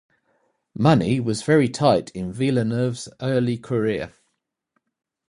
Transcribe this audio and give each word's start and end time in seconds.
Money 0.73 1.19
was 1.19 1.43
very 1.43 1.69
tight 1.69 2.09
in 2.15 2.33
Villeneuve's 2.33 3.07
early 3.21 3.55
career. 3.55 4.11